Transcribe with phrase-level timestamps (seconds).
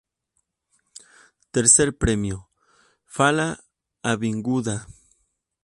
[1.51, 2.49] Tercer Premio:
[3.05, 3.49] Falla
[4.01, 4.77] Avinguda